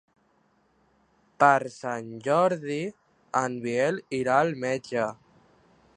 Per 1.43 1.59
Sant 1.75 2.09
Jordi 2.29 2.79
en 3.43 3.61
Biel 3.67 4.03
irà 4.23 4.39
al 4.47 4.55
metge. 4.65 5.09